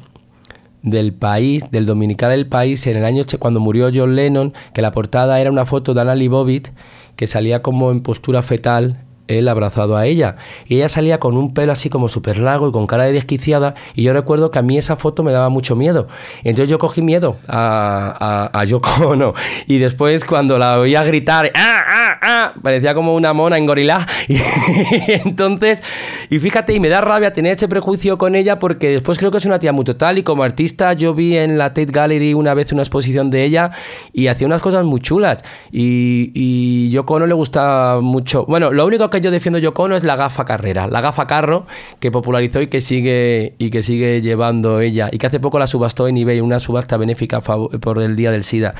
del 0.81 1.13
país, 1.13 1.71
del 1.71 1.85
dominical 1.85 2.31
del 2.31 2.47
país, 2.47 2.87
en 2.87 2.97
el 2.97 3.05
año 3.05 3.25
cuando 3.39 3.61
murió 3.61 3.91
John 3.93 4.17
Lennon, 4.17 4.55
que 4.73 4.81
la 4.81 4.91
portada 4.91 5.39
era 5.39 5.51
una 5.51 5.67
foto 5.67 5.93
de 5.93 6.01
Anna 6.01 6.15
Leibovitz 6.15 6.73
que 7.15 7.27
salía 7.27 7.61
como 7.61 7.91
en 7.91 8.01
postura 8.01 8.43
fetal 8.43 9.05
él 9.29 9.49
abrazado 9.49 9.97
a 9.97 10.07
ella. 10.07 10.37
Y 10.67 10.77
ella 10.77 10.89
salía 10.89 11.19
con 11.19 11.37
un 11.37 11.55
pelo 11.55 11.73
así 11.73 11.89
como 11.89 12.09
súper 12.09 12.39
largo 12.39 12.69
y 12.69 12.73
con 12.73 12.87
cara 12.87 13.05
de 13.05 13.13
desquiciada. 13.13 13.75
Y 13.95 14.03
yo 14.03 14.13
recuerdo 14.13 14.51
que 14.51 14.59
a 14.59 14.63
mí 14.63 14.79
esa 14.79 14.97
foto 14.97 15.23
me 15.23 15.33
daba 15.33 15.49
mucho 15.49 15.77
miedo. 15.77 16.09
Entonces 16.45 16.69
yo 16.69 16.79
cogí 16.79 17.03
miedo 17.03 17.37
a, 17.49 18.51
a, 18.53 18.61
a 18.61 18.65
Yoko 18.65 19.09
Ono. 19.09 19.35
Y 19.67 19.79
después 19.79 20.25
cuando 20.25 20.59
la 20.59 20.79
oía 20.79 21.03
gritar, 21.03 21.51
¡ah, 21.55 21.81
ah, 21.89 22.19
ah! 22.23 22.53
Parecía 22.63 22.95
como 22.95 23.15
una 23.15 23.33
mona 23.33 23.59
en 23.59 23.67
gorila. 23.67 24.07
Y 24.33 25.13
entonces, 25.13 25.83
y 26.31 26.39
fíjate, 26.39 26.73
y 26.73 26.81
me 26.81 26.89
da 26.89 27.01
rabia 27.01 27.33
tener 27.33 27.53
ese 27.57 27.69
prejuicio 27.69 28.19
con 28.19 28.35
ella 28.35 28.59
porque 28.59 28.91
después 28.91 29.19
creo 29.19 29.31
que 29.31 29.39
es 29.39 29.45
una 29.45 29.59
tía 29.59 29.73
muy 29.73 29.85
total. 29.85 30.19
Y 30.19 30.23
como 30.23 30.43
artista 30.43 30.93
yo 30.93 31.15
vi 31.15 31.37
en 31.37 31.59
la 31.59 31.69
Tate 31.71 31.87
Gallery 31.87 32.35
una 32.35 32.55
vez 32.55 32.73
una 32.73 32.83
exposición 32.83 33.31
de 33.31 33.45
ella 33.45 33.71
y 34.13 34.27
hacía 34.27 34.47
unas 34.47 34.61
cosas 34.61 34.85
muy 34.85 35.01
chulas. 35.01 35.39
Y, 35.71 36.31
y 36.35 36.91
Yoko 36.91 37.15
Ono 37.15 37.27
le 37.27 37.35
gusta 37.35 37.99
mucho. 38.01 38.45
Bueno, 38.47 38.73
lo 38.73 38.87
único 38.87 39.11
que 39.13 39.21
yo 39.21 39.31
defiendo 39.31 39.61
Yoko 39.61 39.85
Ono 39.85 39.95
es 39.95 40.03
la 40.03 40.17
gafa 40.17 40.45
carrera, 40.45 40.89
la 40.89 41.01
gafa 41.01 41.29
carro 41.29 41.67
que 42.01 42.11
popularizó 42.11 42.61
y 42.61 42.67
que 42.67 42.81
sigue 42.81 43.55
y 43.59 43.71
que 43.71 43.85
sigue 43.85 44.21
llevando 44.21 44.81
ella 44.81 45.09
y 45.13 45.19
que 45.19 45.29
hace 45.29 45.39
poco 45.39 45.61
la 45.61 45.69
subastó 45.69 46.09
en 46.09 46.17
eBay, 46.17 46.41
una 46.41 46.59
subasta 46.59 46.97
benéfica 46.97 47.41
por 47.41 48.03
el 48.03 48.17
Día 48.17 48.33
del 48.33 48.43
SIDA. 48.43 48.75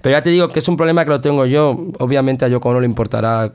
Pero 0.00 0.16
ya 0.16 0.22
te 0.22 0.30
digo 0.30 0.50
que 0.50 0.60
es 0.60 0.68
un 0.68 0.76
problema 0.76 1.04
que 1.04 1.10
lo 1.10 1.20
tengo 1.20 1.46
yo. 1.46 1.76
Obviamente 1.98 2.44
a 2.44 2.48
Yoko 2.48 2.68
Ono 2.68 2.80
le 2.80 2.86
importará 2.86 3.52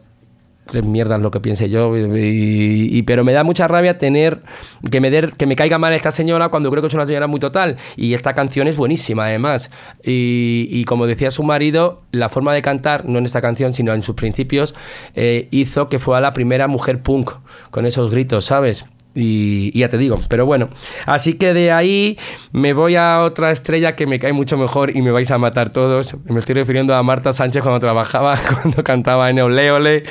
tres 0.65 0.84
mierdas 0.84 1.21
lo 1.21 1.32
que 1.32 1.39
piense 1.39 1.69
yo. 1.69 1.93
Y, 1.95 3.01
pero 3.04 3.23
me 3.23 3.34
da 3.34 3.43
mucha 3.43 3.67
rabia 3.67 3.97
tener 3.97 4.41
que 4.89 4.99
me, 5.01 5.10
der, 5.10 5.34
que 5.34 5.45
me 5.45 5.56
caiga 5.56 5.78
mal 5.78 5.93
esta 5.93 6.12
señora 6.12 6.49
cuando 6.49 6.69
creo 6.71 6.82
que 6.82 6.88
es 6.88 6.93
una 6.93 7.06
señora 7.06 7.28
muy 7.28 7.39
total. 7.39 7.78
Y 7.95 8.13
esta 8.13 8.34
canción 8.34 8.67
es 8.67 8.75
buenísima, 8.75 9.25
además. 9.25 9.71
Y, 10.04 10.84
como 10.86 11.08
decía 11.08 11.32
su 11.32 11.43
marido, 11.43 12.01
la 12.12 12.30
forma 12.30 12.54
de 12.54 12.62
cantar, 12.62 13.06
no 13.06 13.19
en 13.19 13.25
esta 13.25 13.41
canción, 13.41 13.73
sino 13.73 13.93
en 13.93 14.04
sus 14.04 14.15
principios, 14.15 14.75
eh, 15.15 15.47
hizo 15.51 15.89
que 15.89 15.99
fuera 15.99 16.21
la 16.21 16.34
primera 16.34 16.67
mujer 16.67 17.01
punk 17.01 17.32
con 17.71 17.86
esos 17.86 18.12
gritos, 18.12 18.45
¿sabes? 18.45 18.86
Y, 19.15 19.78
ya 19.78 19.88
te 19.88 19.97
digo, 19.97 20.19
pero 20.28 20.45
bueno. 20.45 20.69
Así 21.06 21.36
que 21.36 21.54
de 21.54 21.71
ahí 21.71 22.17
me 22.51 22.73
voy 22.73 22.95
a 22.95 23.21
otra 23.21 23.51
estrella 23.51 23.95
que 23.95 24.06
me 24.08 24.19
cae 24.19 24.34
mucho 24.34 24.58
mejor 24.58 24.95
y 24.95 25.01
me 25.01 25.12
vais 25.12 25.32
a 25.32 25.38
matar 25.38 25.69
todos. 25.69 26.17
Me 26.25 26.39
estoy 26.39 26.56
refiriendo 26.56 26.93
a 26.93 27.01
Marta 27.01 27.32
Sánchez 27.32 27.63
cuando 27.63 27.80
trabajaba, 27.80 28.36
cuando 28.62 28.84
cantaba 28.84 29.30
en 29.30 29.39
Ole 29.39 29.71
Ole 29.71 30.04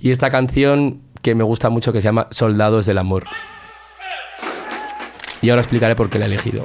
y 0.00 0.10
esta 0.10 0.30
canción 0.30 1.02
que 1.22 1.34
me 1.34 1.44
gusta 1.44 1.70
mucho 1.70 1.92
que 1.92 2.00
se 2.00 2.06
llama 2.06 2.28
Soldados 2.30 2.86
del 2.86 2.98
Amor. 2.98 3.24
Y 5.42 5.50
ahora 5.50 5.62
explicaré 5.62 5.94
por 5.96 6.10
qué 6.10 6.18
la 6.18 6.26
he 6.26 6.28
elegido. 6.28 6.64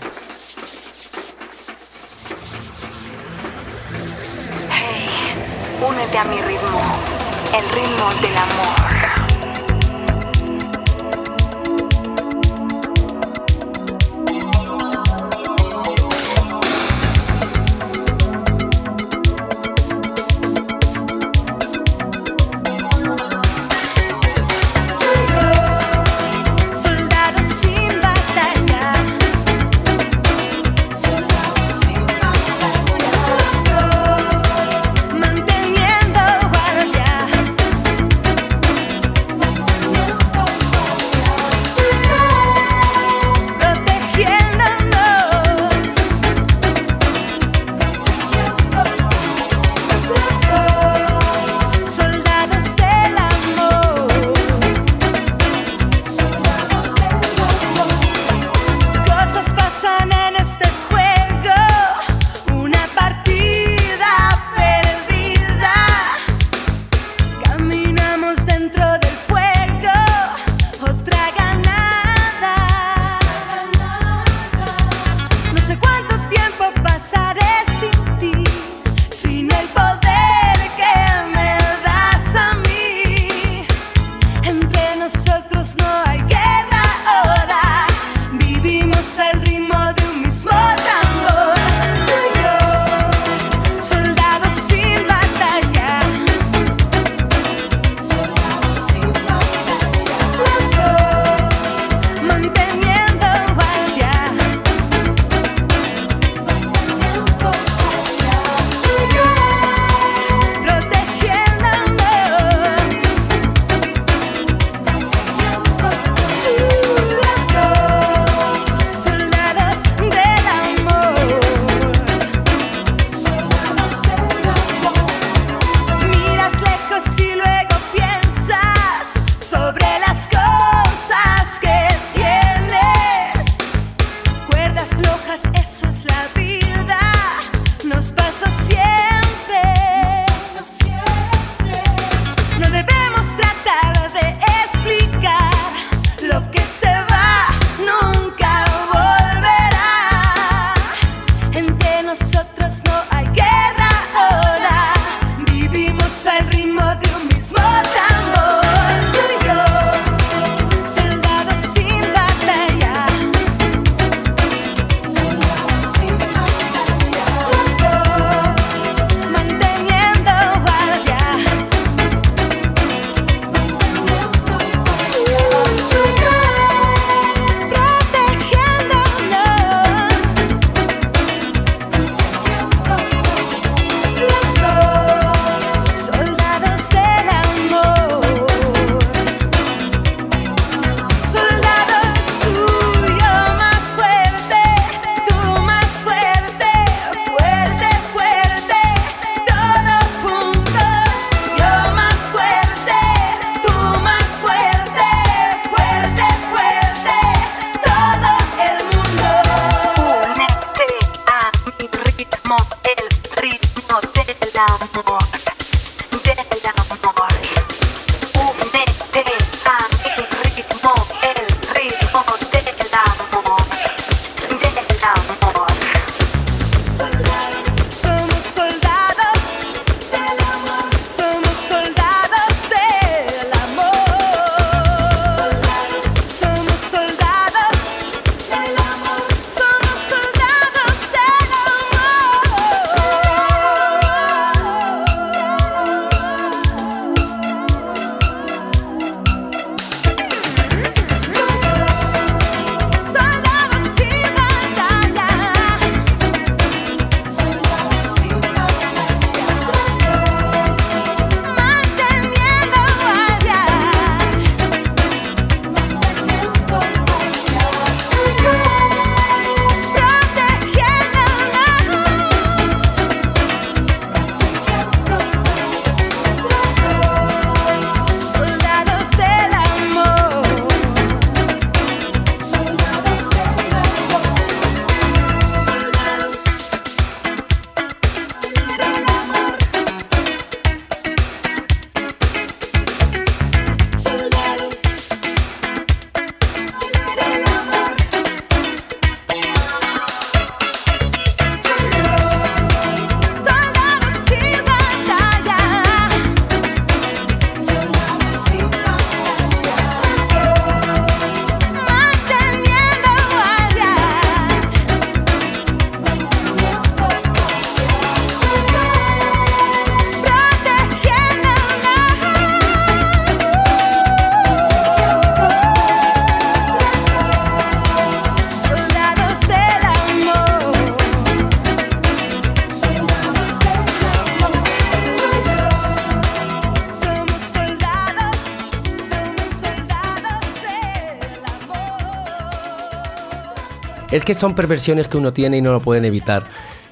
Que 344.33 344.39
son 344.39 344.55
perversiones 344.55 345.07
que 345.07 345.17
uno 345.17 345.31
tiene 345.31 345.57
y 345.57 345.61
no 345.61 345.73
lo 345.73 345.81
pueden 345.81 346.05
evitar. 346.05 346.43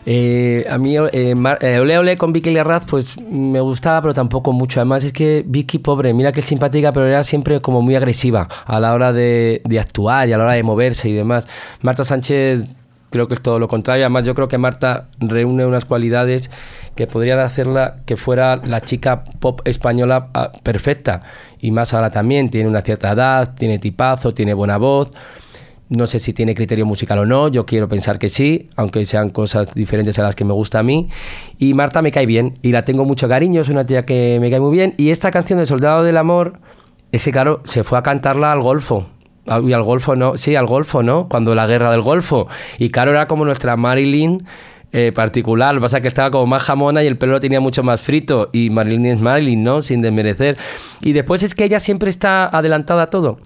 Eh, 0.05 0.65
a 0.69 0.77
mí, 0.77 0.97
eh, 0.97 1.09
eh, 1.13 1.79
Ole 1.79 1.97
Ole 1.97 2.17
con 2.17 2.33
Vicky 2.33 2.51
Larraz, 2.51 2.83
pues 2.85 3.19
me 3.21 3.61
gustaba, 3.61 4.01
pero 4.01 4.13
tampoco 4.13 4.51
mucho. 4.51 4.79
Además, 4.79 5.03
es 5.03 5.13
que 5.13 5.43
Vicky, 5.45 5.77
pobre, 5.77 6.13
mira 6.13 6.31
que 6.31 6.39
es 6.41 6.45
simpática, 6.45 6.91
pero 6.91 7.05
era 7.05 7.23
siempre 7.23 7.61
como 7.61 7.81
muy 7.81 7.95
agresiva 7.95 8.47
a 8.65 8.79
la 8.79 8.93
hora 8.93 9.13
de, 9.13 9.61
de 9.65 9.79
actuar 9.79 10.27
y 10.27 10.33
a 10.33 10.37
la 10.37 10.45
hora 10.45 10.53
de 10.53 10.63
moverse 10.63 11.09
y 11.09 11.13
demás. 11.13 11.47
Marta 11.81 12.03
Sánchez, 12.03 12.65
creo 13.09 13.27
que 13.27 13.35
es 13.35 13.41
todo 13.41 13.59
lo 13.59 13.67
contrario. 13.67 14.03
Además, 14.03 14.25
yo 14.25 14.35
creo 14.35 14.47
que 14.47 14.57
Marta 14.57 15.07
reúne 15.19 15.65
unas 15.65 15.85
cualidades 15.85 16.49
que 16.95 17.07
podrían 17.07 17.39
hacerla 17.39 17.97
que 18.05 18.17
fuera 18.17 18.57
la 18.57 18.81
chica 18.81 19.23
pop 19.39 19.61
española 19.65 20.27
ah, 20.33 20.51
perfecta. 20.63 21.21
Y 21.61 21.71
más 21.71 21.93
ahora 21.93 22.09
también, 22.09 22.49
tiene 22.49 22.67
una 22.67 22.81
cierta 22.81 23.11
edad, 23.11 23.53
tiene 23.55 23.79
tipazo, 23.79 24.33
tiene 24.33 24.53
buena 24.53 24.77
voz. 24.77 25.11
No 25.89 26.05
sé 26.05 26.19
si 26.19 26.33
tiene 26.33 26.53
criterio 26.53 26.85
musical 26.85 27.19
o 27.19 27.25
no, 27.25 27.47
yo 27.47 27.65
quiero 27.65 27.89
pensar 27.89 28.19
que 28.19 28.29
sí, 28.29 28.69
aunque 28.75 29.05
sean 29.07 29.29
cosas 29.29 29.73
diferentes 29.73 30.19
a 30.19 30.23
las 30.23 30.35
que 30.35 30.45
me 30.45 30.53
gusta 30.53 30.79
a 30.79 30.83
mí. 30.83 31.09
Y 31.57 31.73
Marta 31.73 32.01
me 32.03 32.11
cae 32.11 32.27
bien 32.27 32.59
y 32.61 32.71
la 32.71 32.85
tengo 32.85 33.05
mucho 33.05 33.27
cariño, 33.27 33.61
es 33.61 33.69
una 33.69 33.85
tía 33.85 34.05
que 34.05 34.37
me 34.39 34.51
cae 34.51 34.59
muy 34.59 34.71
bien. 34.71 34.93
Y 34.97 35.09
esta 35.09 35.31
canción 35.31 35.57
de 35.57 35.65
Soldado 35.65 36.03
del 36.03 36.17
Amor, 36.17 36.59
ese 37.11 37.31
claro, 37.31 37.61
se 37.65 37.83
fue 37.83 37.97
a 37.97 38.03
cantarla 38.03 38.51
al 38.51 38.61
Golfo. 38.61 39.07
Ah, 39.47 39.61
Y 39.63 39.73
al 39.73 39.81
Golfo 39.81 40.15
no, 40.15 40.37
sí, 40.37 40.55
al 40.55 40.67
Golfo, 40.67 41.01
¿no? 41.01 41.27
Cuando 41.27 41.55
la 41.55 41.65
guerra 41.65 41.89
del 41.89 42.01
Golfo. 42.01 42.47
Y 42.77 42.91
claro, 42.91 43.11
era 43.11 43.27
como 43.27 43.43
nuestra 43.45 43.75
Marilyn 43.75 44.37
eh, 44.91 45.11
particular. 45.13 45.73
Lo 45.73 45.81
que 45.81 45.85
pasa 45.85 46.01
que 46.01 46.07
estaba 46.07 46.29
como 46.29 46.45
más 46.45 46.63
jamona 46.63 47.03
y 47.03 47.07
el 47.07 47.17
pelo 47.17 47.33
lo 47.33 47.39
tenía 47.39 47.59
mucho 47.59 47.81
más 47.81 47.99
frito. 47.99 48.49
Y 48.53 48.69
Marilyn 48.69 49.07
es 49.07 49.21
Marilyn, 49.21 49.63
¿no? 49.63 49.81
Sin 49.81 50.01
desmerecer. 50.01 50.57
Y 51.01 51.13
después 51.13 51.41
es 51.41 51.55
que 51.55 51.63
ella 51.63 51.79
siempre 51.79 52.11
está 52.11 52.45
adelantada 52.45 53.03
a 53.03 53.09
todo. 53.09 53.39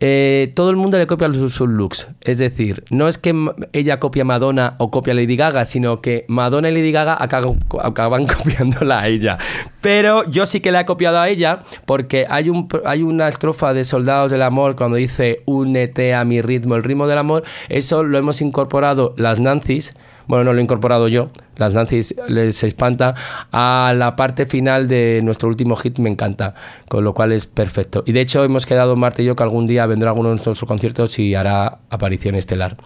Eh, 0.00 0.52
todo 0.54 0.70
el 0.70 0.76
mundo 0.76 0.96
le 0.96 1.06
copia 1.06 1.32
sus, 1.32 1.54
sus 1.54 1.68
looks. 1.68 2.06
Es 2.20 2.38
decir, 2.38 2.84
no 2.90 3.08
es 3.08 3.18
que 3.18 3.34
ella 3.72 3.98
copia 3.98 4.22
a 4.22 4.24
Madonna 4.24 4.74
o 4.78 4.90
copia 4.90 5.12
a 5.12 5.16
Lady 5.16 5.36
Gaga, 5.36 5.64
sino 5.64 6.00
que 6.00 6.24
Madonna 6.28 6.70
y 6.70 6.74
Lady 6.74 6.92
Gaga 6.92 7.16
acaban, 7.20 7.58
acaban 7.82 8.26
copiándola 8.38 9.00
a 9.00 9.08
ella. 9.08 9.38
Pero 9.80 10.24
yo 10.30 10.46
sí 10.46 10.60
que 10.60 10.70
la 10.70 10.82
he 10.82 10.86
copiado 10.86 11.18
a 11.18 11.28
ella 11.28 11.60
porque 11.84 12.26
hay, 12.28 12.48
un, 12.48 12.68
hay 12.84 13.02
una 13.02 13.28
estrofa 13.28 13.74
de 13.74 13.84
Soldados 13.84 14.30
del 14.30 14.42
Amor 14.42 14.76
cuando 14.76 14.96
dice 14.96 15.42
únete 15.46 16.14
a 16.14 16.24
mi 16.24 16.42
ritmo, 16.42 16.76
el 16.76 16.84
ritmo 16.84 17.06
del 17.06 17.18
amor. 17.18 17.42
Eso 17.68 18.02
lo 18.04 18.18
hemos 18.18 18.40
incorporado 18.40 19.14
las 19.16 19.40
Nancy's. 19.40 19.94
Bueno, 20.28 20.44
no 20.44 20.52
lo 20.52 20.60
he 20.60 20.62
incorporado 20.62 21.08
yo, 21.08 21.30
las 21.56 21.72
Nancy's 21.74 22.14
les 22.28 22.62
espanta, 22.62 23.14
a 23.50 23.94
la 23.96 24.14
parte 24.14 24.44
final 24.44 24.86
de 24.86 25.20
nuestro 25.24 25.48
último 25.48 25.74
hit 25.74 25.98
me 25.98 26.10
encanta, 26.10 26.54
con 26.88 27.02
lo 27.02 27.14
cual 27.14 27.32
es 27.32 27.46
perfecto. 27.46 28.04
Y 28.06 28.12
de 28.12 28.20
hecho 28.20 28.44
hemos 28.44 28.66
quedado 28.66 28.94
Marta 28.94 29.22
y 29.22 29.24
yo 29.24 29.34
que 29.34 29.42
algún 29.42 29.66
día 29.66 29.86
vendrá 29.86 30.10
alguno 30.10 30.28
de 30.28 30.34
nuestros 30.34 30.60
conciertos 30.60 31.18
y 31.18 31.34
hará 31.34 31.78
aparición 31.88 32.34
estelar. 32.34 32.76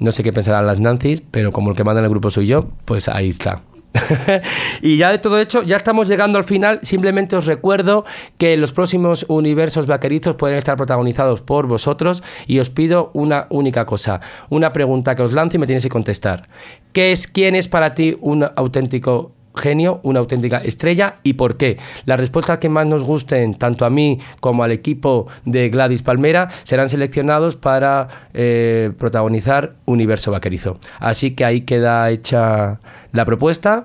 No 0.00 0.12
sé 0.12 0.22
qué 0.22 0.32
pensarán 0.32 0.66
las 0.66 0.80
Nancy's, 0.80 1.22
pero 1.30 1.52
como 1.52 1.70
el 1.70 1.76
que 1.76 1.84
manda 1.84 2.00
en 2.00 2.06
el 2.06 2.10
grupo 2.10 2.30
soy 2.30 2.46
yo, 2.46 2.68
pues 2.86 3.08
ahí 3.08 3.28
está. 3.28 3.60
y 4.82 4.96
ya 4.96 5.10
de 5.10 5.18
todo 5.18 5.38
hecho, 5.38 5.62
ya 5.62 5.76
estamos 5.76 6.08
llegando 6.08 6.38
al 6.38 6.44
final. 6.44 6.80
Simplemente 6.82 7.36
os 7.36 7.46
recuerdo 7.46 8.04
que 8.38 8.56
los 8.56 8.72
próximos 8.72 9.26
universos 9.28 9.86
vaquerizos 9.86 10.36
pueden 10.36 10.58
estar 10.58 10.76
protagonizados 10.76 11.40
por 11.40 11.66
vosotros. 11.66 12.22
Y 12.46 12.58
os 12.58 12.70
pido 12.70 13.10
una 13.14 13.46
única 13.50 13.86
cosa: 13.86 14.20
una 14.50 14.72
pregunta 14.72 15.14
que 15.14 15.22
os 15.22 15.32
lanzo 15.32 15.56
y 15.56 15.60
me 15.60 15.66
tienes 15.66 15.82
que 15.82 15.90
contestar. 15.90 16.48
¿Qué 16.92 17.12
es, 17.12 17.26
quién 17.26 17.54
es 17.54 17.68
para 17.68 17.94
ti 17.94 18.16
un 18.20 18.44
auténtico 18.56 19.32
genio, 19.54 20.00
una 20.02 20.20
auténtica 20.20 20.58
estrella 20.58 21.16
y 21.22 21.34
por 21.34 21.56
qué. 21.56 21.78
Las 22.04 22.18
respuestas 22.18 22.58
que 22.58 22.68
más 22.68 22.86
nos 22.86 23.02
gusten, 23.02 23.54
tanto 23.54 23.84
a 23.84 23.90
mí 23.90 24.18
como 24.40 24.64
al 24.64 24.72
equipo 24.72 25.28
de 25.44 25.68
Gladys 25.68 26.02
Palmera, 26.02 26.48
serán 26.64 26.88
seleccionados 26.88 27.56
para 27.56 28.28
eh, 28.34 28.92
protagonizar 28.98 29.74
Universo 29.84 30.30
Vaquerizo. 30.30 30.78
Así 30.98 31.32
que 31.32 31.44
ahí 31.44 31.62
queda 31.62 32.10
hecha 32.10 32.80
la 33.12 33.24
propuesta. 33.24 33.84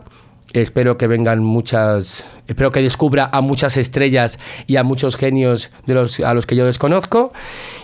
Espero 0.53 0.97
que 0.97 1.07
vengan 1.07 1.43
muchas, 1.43 2.25
espero 2.47 2.71
que 2.71 2.81
descubra 2.81 3.29
a 3.31 3.41
muchas 3.41 3.75
estrellas 3.75 4.39
y 4.65 4.77
a 4.77 4.83
muchos 4.83 5.17
genios 5.17 5.71
de 5.85 5.93
los, 5.93 6.21
a 6.21 6.33
los 6.33 6.45
que 6.45 6.55
yo 6.55 6.65
desconozco. 6.65 7.33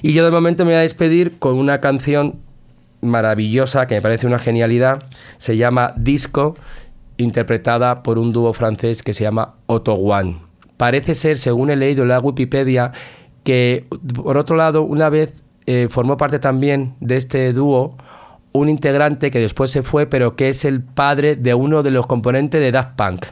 Y 0.02 0.14
yo 0.14 0.24
de 0.24 0.32
momento 0.32 0.64
me 0.64 0.72
voy 0.72 0.80
a 0.80 0.82
despedir 0.82 1.38
con 1.40 1.56
una 1.56 1.82
canción 1.82 2.40
maravillosa 3.02 3.86
que 3.86 3.96
me 3.96 4.02
parece 4.02 4.28
una 4.28 4.40
genialidad. 4.40 5.04
Se 5.38 5.58
llama 5.58 5.94
Disco 5.98 6.56
interpretada 7.18 8.04
por 8.04 8.18
un 8.18 8.32
dúo 8.32 8.54
francés 8.54 9.04
que 9.04 9.14
se 9.14 9.24
llama 9.24 9.56
Otto 9.66 9.94
One. 9.94 10.38
Parece 10.78 11.16
ser, 11.16 11.38
según 11.38 11.70
he 11.70 11.76
leído 11.76 12.04
en 12.04 12.10
la 12.10 12.20
Wikipedia, 12.20 12.92
que 13.44 13.86
por 14.16 14.38
otro 14.38 14.56
lado, 14.56 14.84
una 14.84 15.10
vez 15.10 15.34
eh, 15.66 15.88
formó 15.90 16.18
parte 16.18 16.40
también 16.40 16.96
de 17.00 17.18
este 17.18 17.54
dúo 17.54 17.96
un 18.54 18.70
integrante 18.70 19.32
que 19.32 19.40
después 19.40 19.72
se 19.72 19.84
fue, 19.84 20.06
pero 20.06 20.36
que 20.36 20.50
es 20.50 20.64
el 20.64 20.82
padre 20.82 21.36
de 21.36 21.54
uno 21.54 21.84
de 21.84 21.92
los 21.92 22.06
componentes 22.08 22.62
de 22.62 22.72
Daft 22.72 22.96
Punk. 22.96 23.26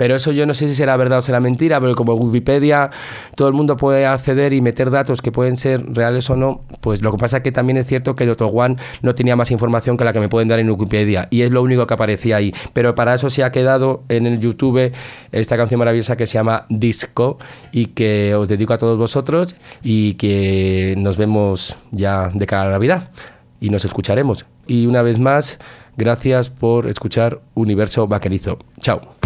Pero 0.00 0.16
eso 0.16 0.32
yo 0.32 0.46
no 0.46 0.54
sé 0.54 0.66
si 0.66 0.74
será 0.74 0.96
verdad 0.96 1.18
o 1.18 1.20
será 1.20 1.40
mentira, 1.40 1.78
pero 1.78 1.94
como 1.94 2.14
Wikipedia 2.14 2.88
todo 3.34 3.48
el 3.48 3.52
mundo 3.52 3.76
puede 3.76 4.06
acceder 4.06 4.54
y 4.54 4.62
meter 4.62 4.90
datos 4.90 5.20
que 5.20 5.30
pueden 5.30 5.58
ser 5.58 5.84
reales 5.94 6.30
o 6.30 6.36
no, 6.36 6.62
pues 6.80 7.02
lo 7.02 7.12
que 7.12 7.18
pasa 7.18 7.36
es 7.36 7.42
que 7.42 7.52
también 7.52 7.76
es 7.76 7.84
cierto 7.84 8.14
que 8.14 8.24
Dr. 8.24 8.50
One 8.50 8.76
no 9.02 9.14
tenía 9.14 9.36
más 9.36 9.50
información 9.50 9.98
que 9.98 10.04
la 10.04 10.14
que 10.14 10.20
me 10.20 10.30
pueden 10.30 10.48
dar 10.48 10.58
en 10.58 10.70
Wikipedia 10.70 11.28
y 11.28 11.42
es 11.42 11.50
lo 11.50 11.62
único 11.62 11.86
que 11.86 11.92
aparecía 11.92 12.36
ahí. 12.36 12.54
Pero 12.72 12.94
para 12.94 13.12
eso 13.12 13.28
se 13.28 13.44
ha 13.44 13.52
quedado 13.52 14.02
en 14.08 14.26
el 14.26 14.40
YouTube 14.40 14.90
esta 15.32 15.58
canción 15.58 15.78
maravillosa 15.80 16.16
que 16.16 16.26
se 16.26 16.38
llama 16.38 16.64
Disco 16.70 17.36
y 17.70 17.88
que 17.88 18.34
os 18.34 18.48
dedico 18.48 18.72
a 18.72 18.78
todos 18.78 18.96
vosotros 18.96 19.54
y 19.82 20.14
que 20.14 20.94
nos 20.96 21.18
vemos 21.18 21.76
ya 21.90 22.30
de 22.32 22.46
cara 22.46 22.62
a 22.62 22.64
la 22.64 22.70
Navidad 22.70 23.10
y 23.60 23.68
nos 23.68 23.84
escucharemos. 23.84 24.46
Y 24.66 24.86
una 24.86 25.02
vez 25.02 25.18
más, 25.18 25.58
gracias 25.98 26.48
por 26.48 26.88
escuchar 26.88 27.42
Universo 27.54 28.06
Vaquerizo. 28.06 28.56
Chao. 28.80 29.19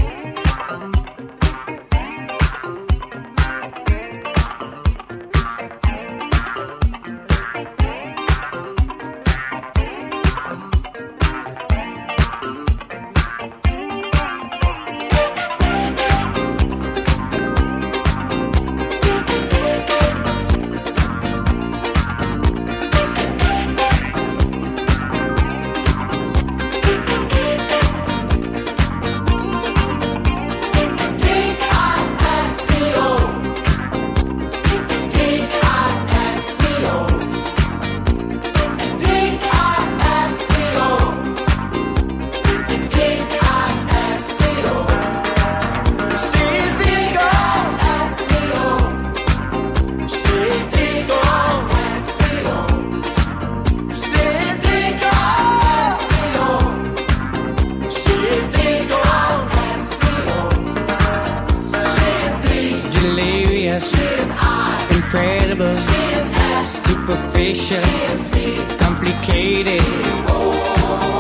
odd, 64.33 64.93
incredible. 64.97 65.75
She 65.77 66.03
is 66.19 66.67
superficial, 66.67 67.85
she 68.17 68.57
is 68.57 68.77
complicated. 68.79 69.83
She 69.83 69.91
is 69.91 71.14